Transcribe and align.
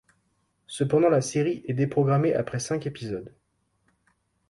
Cependant 0.65 1.09
la 1.09 1.21
série 1.21 1.61
est 1.67 1.75
déprogrammée 1.75 2.33
après 2.33 2.57
cinq 2.57 2.87
épisodes. 2.87 3.35